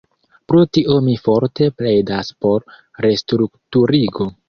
Pro 0.51 0.61
tio 0.77 0.95
mi 1.09 1.13
forte 1.27 1.69
pledas 1.83 2.35
por 2.47 2.67
restrukturigo. 3.09 4.33